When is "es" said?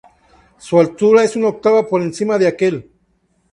1.23-1.35